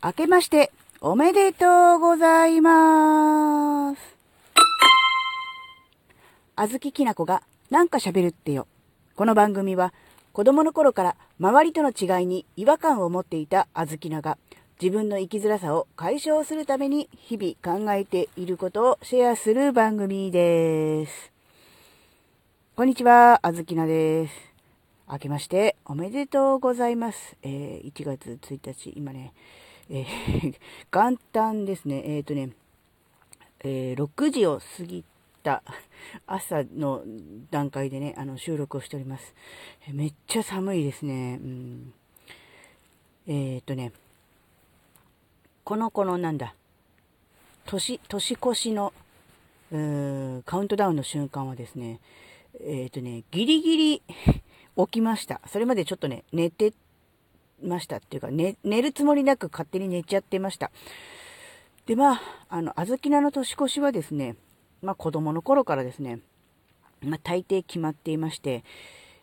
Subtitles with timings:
[0.00, 0.70] 明けまして
[1.00, 4.00] おめでとうございます。
[6.54, 8.68] あずききなこがなんか喋るってよ。
[9.16, 9.92] この番組は
[10.32, 14.38] 子供の頃から周りとの違いに違和感を持っていたあずきなが
[14.80, 21.32] 自分の生きづらさを解消するために日々考えていることをシェアする番組です。
[22.76, 24.34] こんにちは、あずきなです。
[25.10, 27.36] 明けましておめでとうございます。
[27.42, 29.32] えー、1月1日、今ね、
[29.90, 30.54] えー、
[30.92, 32.02] 元旦ですね。
[32.04, 32.50] えっ、ー、とね、
[33.60, 35.04] えー、6時を過ぎ
[35.42, 35.62] た
[36.26, 37.02] 朝の
[37.50, 39.34] 段階でね、あの、収録をしております。
[39.90, 41.38] めっちゃ寒いですね。
[41.42, 41.94] うん、
[43.26, 43.92] えっ、とね、
[45.64, 46.54] この子のなんだ、
[47.64, 48.92] 年、年越しの、
[49.70, 52.00] カウントダウンの瞬間はですね、
[52.60, 54.02] えっ、とね、ギリギリ
[54.76, 55.40] 起きました。
[55.46, 56.72] それまでちょっとね、寝て
[57.62, 60.70] ましたっていうか、寝、寝るつもりなく勝手に寝ちゃってました。
[61.86, 64.36] で、まあ、あの、あずきなの年越しはですね、
[64.82, 66.20] まあ子供の頃からですね、
[67.02, 68.64] まあ大抵決まっていまして、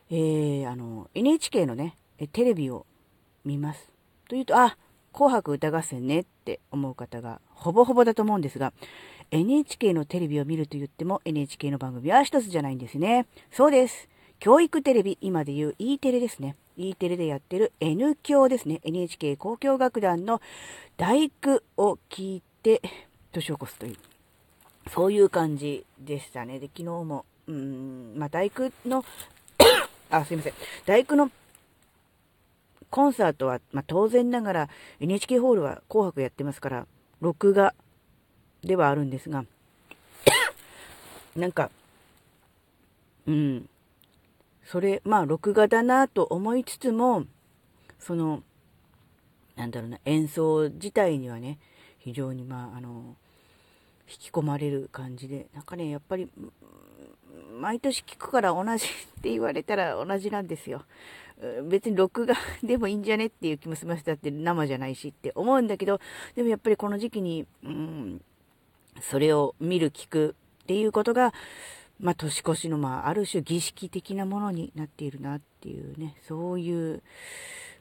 [0.09, 1.97] えー、あの、NHK のね、
[2.31, 2.85] テレビを
[3.43, 3.91] 見ます。
[4.27, 4.77] というと、あ、
[5.13, 8.73] 紅白歌合戦ねって思う方がほぼほぼだと思うんですが、
[9.31, 13.25] NHK のテレビを見ると言っても NHK の番組は一つじゃないんですね。
[13.51, 14.09] そうです。
[14.39, 16.55] 教育テレビ、今で言う E テレですね。
[16.77, 18.81] E テレでやってる N 教ですね。
[18.83, 20.41] NHK 交響楽団の
[20.97, 22.81] 大工を聞いて
[23.31, 23.95] 年を越すという、
[24.89, 26.59] そういう感じでしたね。
[26.59, 29.03] で、昨日も、うん、まあ、大工の
[30.09, 30.53] あ、すいません。
[30.85, 31.31] 大工の
[32.89, 36.87] コンサートは、まあ、当然ながら NHK ホールは紅白やってますから、
[37.21, 37.73] 録画
[38.63, 39.45] ではあるんですが、
[41.35, 41.69] なんか、
[43.27, 43.69] うん、
[44.65, 47.25] それ、まあ、録画だなと思いつつも、
[47.99, 48.43] その、
[49.55, 51.59] なんだろうな、演奏自体にはね、
[51.99, 53.15] 非常に、まあ、あの、
[54.07, 56.29] 引き込まれる感じで、なんかね、やっぱり、
[57.59, 60.83] 毎年聞くから同じって言われたら同じなんですよ。
[61.69, 64.13] 別に録画でもいいんじゃねっていう気もしました。
[64.13, 65.99] って生じゃないしって思うんだけど、
[66.35, 68.21] でもやっぱりこの時期に、うん、
[69.01, 71.33] それを見る、聞くっていうことが、
[71.99, 77.03] まあ、年越しの、まあ、ある種儀式的なものになっているなっていうね、そういう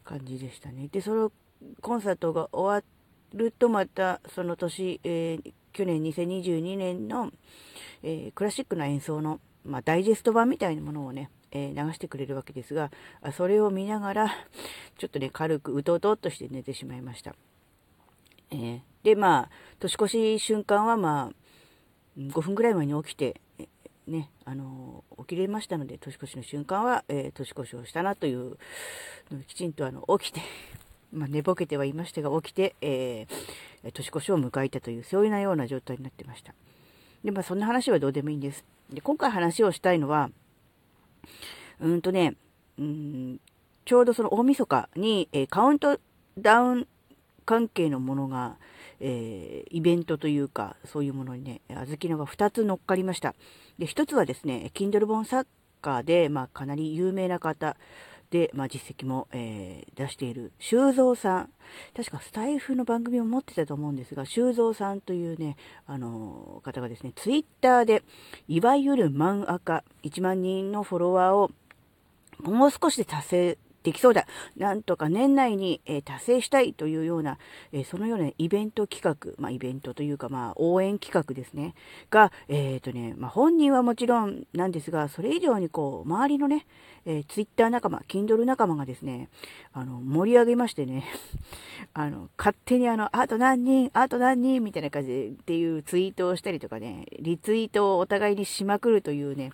[0.04, 0.88] 感じでしたね。
[0.88, 1.32] で、その
[1.80, 2.84] コンサートが終わ
[3.34, 7.32] るとまた、その年、えー、去年2022年の、
[8.02, 12.90] えー、クラシックな演奏の、まあ、ダイジェスト版みたいなものをね、えー、流してくれるわけですが、
[13.32, 14.28] それを見ながら、
[14.98, 17.34] ちょっとね、軽くうとうとっとして寝てしまいました。
[18.50, 23.40] えで、まあ、年越し瞬間は、まあ、5分ぐらい前に起きて、
[24.06, 28.56] ね、あの、起きれましたので、年越しの瞬間は、えー、年越しをしたなという、
[29.46, 30.40] きちんとあの、起きて、
[31.12, 36.54] まあ、寝ぼけてはいましたが、起きて、えー、年越しを迎えたという、そういうような状態になってました。
[37.24, 38.64] で、まあ、そんな話はどうでもいいんです。
[38.90, 40.30] で、今回話をしたいのは、
[41.80, 42.36] うんとね、
[42.78, 43.40] うん、
[43.84, 45.98] ちょうどその大晦日に、えー、カウント
[46.38, 46.88] ダウン
[47.46, 48.56] 関係のものが、
[49.06, 53.34] えー、イベントというか、そういうものにね、あずきのが2つ乗っかりました。
[53.78, 55.46] で、1つはですね、Kindle 本作
[55.82, 57.76] 家で、まあ、かなり有名な方
[58.30, 61.50] で、まあ、実績も、えー、出している修造さん。
[61.94, 68.02] 確かスタイフの番組を持ってたと思うんですが、修造さんというね、あのー、方がですね、ツイッターで、
[68.48, 71.50] いわゆる漫画家、1万人のフォロワーを
[72.38, 74.26] もう少しで達成できそうだ。
[74.56, 77.38] なんとか年内に、えー、達成したいというような、
[77.70, 81.74] えー、そのようなイベント企画、まあ、イベントというか、まあ、応援企画ですね。
[82.10, 86.66] が、えっ、ー、とね、まあ、本人はもちろんなんですが、それ以上にこう、周りのね、
[87.04, 89.28] えー、ツイッター仲間、Kindle 仲間がですね、
[89.74, 91.04] あの、盛り上げましてね、
[91.92, 99.52] あの、勝手にあの、あと何人、あと何人みたいな感じで、っていうツイートをしたりとかね、リツイートをお互いにしまくるというね、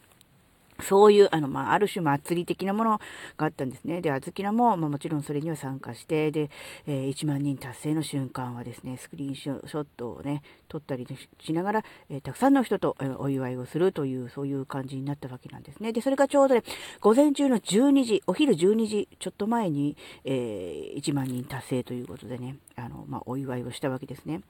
[0.83, 2.99] そういう、あの、まあ、ある種祭り的なもの
[3.37, 4.01] があったんですね。
[4.01, 6.51] で、あずきらも、まあ、もちろんそれには参加して、で、
[6.87, 11.07] えー、1万人達成の瞬間はですね、スクリーンショットをね、撮ったり
[11.41, 15.93] しながら、えー、たくさんの人と、お祝いをするという、そういう感じになったわけなんですね。
[15.93, 16.63] で、それがちょうどね、
[17.01, 24.43] 午前中の12時、お昼12時ちょっと前に、え、1万人達成ということでね、あの、まあ、お祝いをしたわけですね。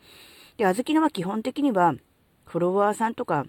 [0.56, 1.94] で、あずきらは基本的には、
[2.46, 3.46] フォロワーさんとか、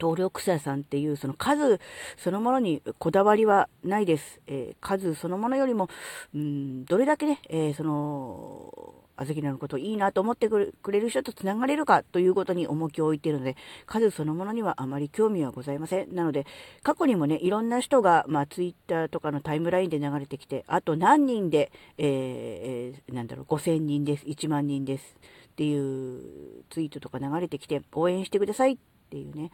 [0.00, 1.80] 登録者さんっていうその数
[2.16, 4.40] そのものにこだわりはないです。
[4.46, 5.88] えー、数そのものよりも、
[6.34, 13.56] うん、どれだけね、えー、その、あずきなのこといいなと思ってくれる人と繋がれるかということに重きを置いているので、
[13.86, 16.14] 数そのものにはあまり興味はございません。
[16.14, 16.46] なので、
[16.82, 25.16] 過去にもね、いろんな人が、まあ、ツイッターとかのタイムラインで流れてきて、あと何人で、えー、なんだろう、5000人です、1万人です
[25.52, 29.50] っていうツイートとか流れてきて、応援してくださいっていうね、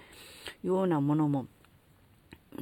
[0.64, 1.46] ようなものも、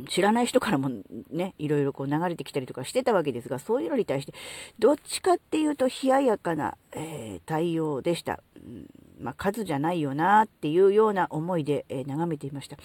[0.08, 0.90] 知らない人からも
[1.30, 4.34] ね、いろいろこう流れてきたりとかしてたわけですが、そういうのに対して、
[4.78, 8.42] どっちかっていうと冷ややかな、えー、対応でした。
[8.56, 8.86] うん、
[9.20, 12.76] まあ、数じゃないよなっていうような思いで、えー、眺めていました。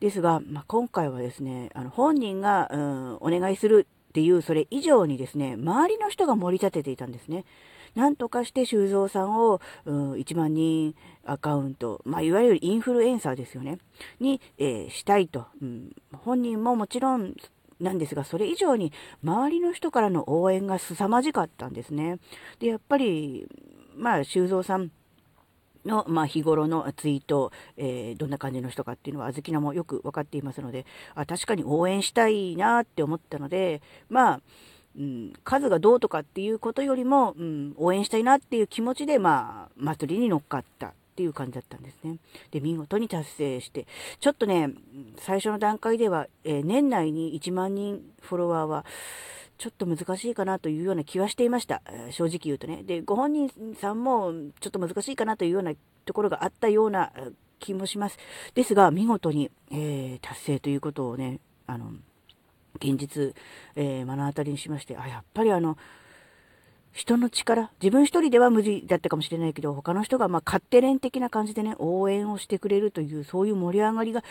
[0.00, 7.44] ですが、まあ、今回はですね、あの本人が、うん、お願いするっていう、それ以上にですね、周りの人が盛り立てていたんですね。
[7.96, 10.94] なんとかして修造さんを、うん、1万人
[11.24, 13.78] アカウント、まあ、いわゆるインフルエンサーですよね、
[14.20, 15.92] に、えー、したいと、うん。
[16.12, 17.34] 本人ももちろん
[17.80, 18.92] なんですが、それ以上に
[19.24, 22.18] 周りの人からの応援が凄まじかったんですね。
[22.60, 23.48] で、やっぱり、
[23.96, 24.92] まあ、修造さん、
[25.86, 30.84] の、まあ、日頃のツイート、えー、どんな感じの人かっていうのは、あずきなもよく分かっていますので、
[31.14, 34.40] あ確かに応援したいなって思ったので、まあ、
[34.98, 42.18] うん、数がどうとかっていうことよりも、うん、応援したいなっていう気持ちで、まあ、祭りに乗っかったっていう感じだったんですね。
[42.50, 43.86] で、見事に達成して、
[44.20, 44.70] ちょっとね、
[45.18, 48.84] 最初の段階では、えー、年内に1万人フォロワーは、
[49.58, 51.80] ちょっと難しいかなというような気はしていました。
[52.10, 52.82] 正直言うとね。
[52.82, 53.50] で、ご本人
[53.80, 55.72] さんもちょっと難しいかなというような
[56.04, 57.12] ところがあったような
[57.58, 58.18] 気もします。
[58.54, 61.92] ですが、見事に、えー、達成ということをね、あの、
[62.76, 63.34] 現実、
[63.74, 65.76] えー、目の当たりにしまして、あ、やっぱりあの、
[66.96, 74.24] 人の力、自分一人では無理だったかもしれないけど、他の人がまあ勝手連的な感じでね、応援をしてくれるという、そういう盛り上がりが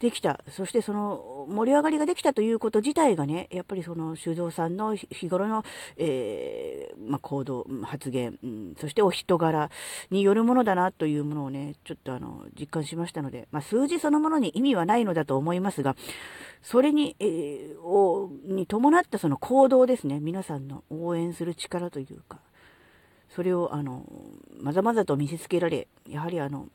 [0.00, 0.38] できた。
[0.50, 5.64] そしてその盛り上がりができたということ自体がね、やっぱりその修造さんの日頃の、
[5.96, 9.70] えー、まあ、行動、発言、うん、そしてお人柄
[10.10, 15.96] によるものだなというものをね、ちょっとあの、実感しましたので、まあ、数字そのものに意味はないのだと思いますが、
[16.62, 20.20] それに、えー、をに伴ったその行動ですね。
[20.20, 22.38] 皆さんの応援する力といういうか、
[23.28, 24.04] それを、あの、
[24.60, 26.68] まざまざと見せつけられ、やはりあの、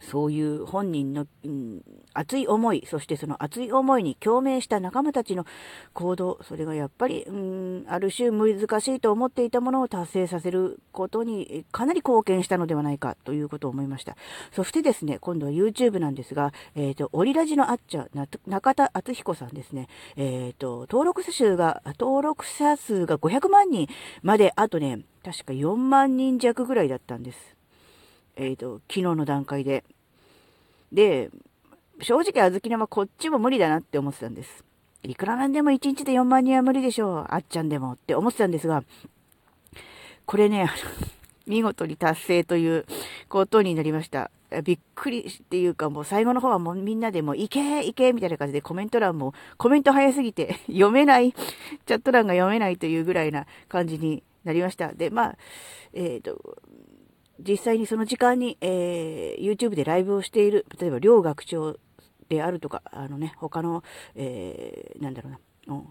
[0.00, 1.82] そういう本人の、うん、
[2.12, 5.46] 熱い思い、そしてその熱い思いに共鳴した仲間たちの
[5.92, 14.16] 行動、それがやっぱり、うん、ある種難しいと思っていたものを達成させることにかなり貢献したのではないかということを思いました。
[14.52, 18.08] そしてですね、今度は YouTube なんですが、えっ、ー、と、オリラジのあっちゃ、
[18.46, 23.88] 中田敦彦さんですね、えっ、ー、と、登録者数が、登録者数が500万人
[24.22, 27.55] まで、あとね、確か4万人弱ぐらいだったんです。
[28.36, 29.84] えっ、ー、と、昨日の段階で。
[30.92, 31.30] で、
[32.02, 34.64] 正直、あずきなはこっちも無理だなって思ってたんです。
[35.02, 37.26] いくらなんでも1日で4万人は無理でしょう。
[37.28, 38.84] あっちゃんでもって思ってたんですが、
[40.26, 40.68] これね、
[41.46, 42.86] 見事に達成という
[43.28, 44.30] ことになりました。
[44.64, 54.92] びっくりっていうかもう最後の方はもうみんなでもういけいけみたいな感じでコメント欄もコメント早すぎて 読めない、チャット欄が読めないというぐらいな感じになりました。
[54.92, 55.36] で、まあ、
[55.92, 56.58] えっ、ー、と、
[57.40, 61.76] 実際にその時間に、えー、YouTube でライブをしている、例えば両学長
[62.28, 63.82] であるとか、あのね、他の、
[64.14, 65.84] えー、なんだろうな、う、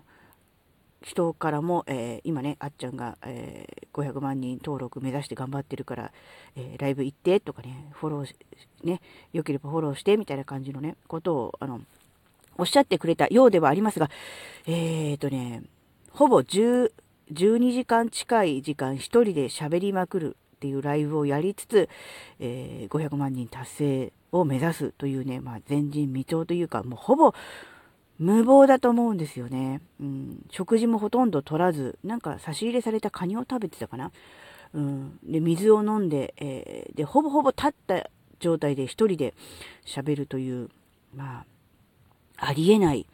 [1.02, 6.12] 人からも、えー、今ね、あっちゃんが、えー、500万人登録目指して頑張ってるから、
[6.56, 8.36] えー、ライブ行ってとかね、フォロー
[8.84, 9.02] ね、
[9.32, 11.82] 良ければフォローしてみたいな感じのね、ことを、あの、
[12.58, 14.10] おっしゃってくれたようではありますが、
[14.66, 15.62] えーとね、
[16.12, 16.92] ほぼ10、
[17.32, 21.90] 12時間近い時間一人で喋りまくるっていうライブをやりつつ、
[22.40, 27.34] えー、500万人達成を目指すというね、まあ、前人未到というか、もうほぼ
[28.18, 29.82] 無謀だと思うんですよね。
[30.00, 34.12] うん、食事もほとんど取らず、なんか差し入れされたカニを食べてたかな。
[34.74, 38.10] うん、で、水を飲んで、えー、で、ほぼほぼ立った
[38.40, 39.34] 状態で一人で
[39.86, 40.70] 喋るという、
[41.14, 41.46] ま
[42.38, 43.06] あ、ありえない、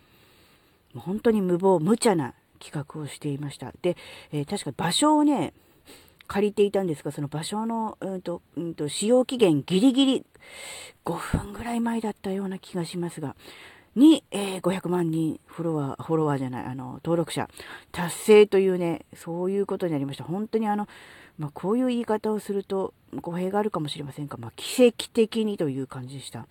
[0.95, 3.73] 本当に無謀、無茶な企画をしていました。
[3.81, 3.97] で、
[4.31, 5.53] えー、確か場所をね、
[6.31, 10.25] 借りていたんですが、その場所の、うんと、うんと、使用期限ギリギリ
[11.03, 13.35] 5分ぐらい前だったような気がしますが、
[13.97, 17.49] に、えー、500万人フォロワー、フォロワーじゃない、あの、登録者
[17.91, 20.23] 達成というね、そういうことになりました。
[20.23, 20.87] 本当にあの、
[21.37, 26.47] まあ、こういう言い方をすると語弊があるかもしれませんが、まあ、奇跡的にという感じでした。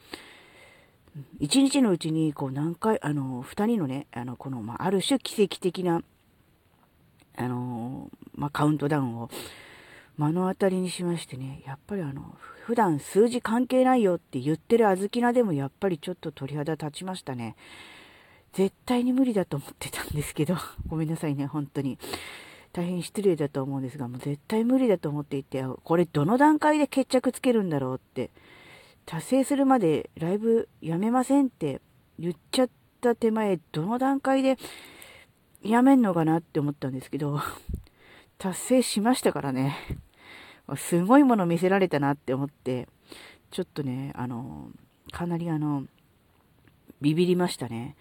[1.39, 6.03] 一日のうちに、こう、何回、あの、二人のね、あの、この、まあ、ある種奇跡的な、
[7.37, 9.31] あの、まあ、カウントダウンを
[10.21, 12.37] 目の当たりにしましてね、やっぱりあの、
[12.67, 17.57] 普段数字関係ないよって言ってるあずきなでもやっぱりちょっと鳥肌立ちましたね。
[18.53, 21.99] 絶対に無理だと思ってたんですけど、 ごめんなさいね、本当に。
[22.73, 28.31] 大変失礼だと思うんですが、もう絶対無理だと思っていて、これどの段階で決着つけるんだろうって、
[29.07, 31.81] 達成するまでライブやめませんって
[32.19, 34.59] 言っちゃった手前、どの段階で
[35.63, 37.41] やめんのかなって思ったんですけど、
[38.39, 39.77] 達成しましたからね。
[40.77, 42.89] すごいもの見せられたなって思って、
[43.51, 44.69] ちょっとね、あの、
[45.13, 45.85] かなりあの、
[47.01, 47.97] ビビりましたね。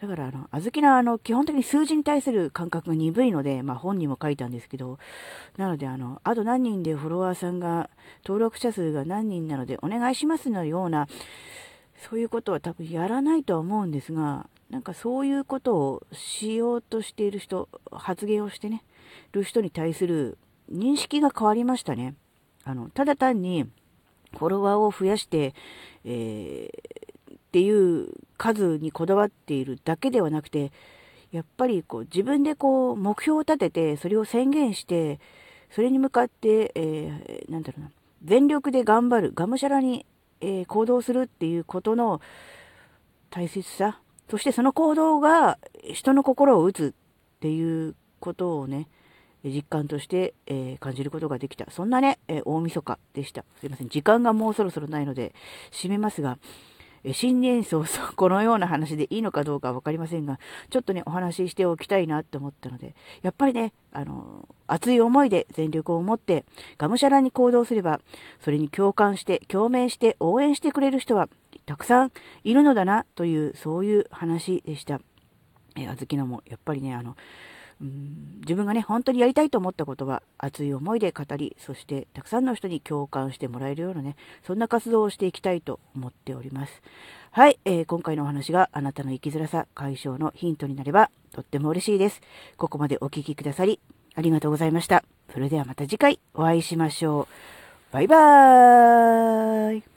[0.00, 4.98] だから、あの、あずきな、あの、基本的に数字に対する感覚が鈍いので、まあ本にも書いたんですけど、
[5.56, 7.88] なので、あの、あと何人でフォロワーさんが、
[8.24, 11.06] 登録者数が何人なのでお願いしますのような、
[12.08, 18.82] そういうことは多分やらないとは思うんですが、なんかそういうことをしようとしている人、発言をしてね、
[19.32, 20.36] る人に対する
[20.72, 22.14] 認識が変わりましたね。
[22.64, 23.64] あの、ただ単に、
[24.36, 25.54] フォロワーを増やして、
[26.04, 30.72] えー、っていう数にこだわっているだけではなくて、
[31.30, 35.20] やっぱりこう自分でこう目標を立てて、それを宣言して、
[35.70, 37.90] それに向かって、えー、なんだろうな、
[38.24, 40.06] 全力で頑張る、がむしゃらに、
[40.40, 42.20] えー、行動するっていうことの
[43.30, 45.58] 大切さ、そしてその行動が
[45.92, 48.88] 人の心を打つっていうことをね、
[49.50, 51.70] 実感として、えー、感じることができた。
[51.70, 53.44] そんなね、えー、大晦日でした。
[53.60, 53.88] すいません。
[53.88, 55.34] 時間がもうそろそろないので、
[55.70, 56.38] 締めますが、
[57.04, 66.44] えー、新年早々、 このような話でいいのかどうかわかりませんが、ちょっとね、お話ししておきたいなって思ったので、やっぱりね、あの熱い思いで全力を持って、
[66.78, 68.00] がむしゃらに行動すれば、
[68.40, 71.28] それに共感して、共鳴して、応援してくれる人は、
[71.66, 72.12] たくさん
[72.44, 75.00] いるのだな、という、そういう話でした。
[75.76, 77.16] えー、あずきのも、やっぱりね、あの、
[78.40, 86.82] 自分がね、本当にやりたいと思ったことは熱い思いで語り、そしてたくさんの人に共感してもらえるようなね、そんな活動をしていきたいと思っております。
[87.30, 92.20] はい、えー、今回のお話があなたの生きづらさ解消のヒントになればとっても嬉しいです。
[92.56, 93.80] ここまでお聴きくださり
[94.14, 95.04] ありがとうございました。
[95.32, 97.92] それではまた次回お会いしましょう。
[97.92, 99.93] バイバーイ